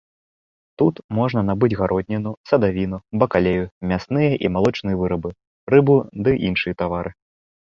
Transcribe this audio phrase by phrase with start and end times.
[0.81, 5.29] Тут можна набыць гародніну, садавіну, бакалею, мясныя і малочныя вырабы,
[5.75, 5.95] рыбу
[6.27, 7.11] ды іншыя тавары.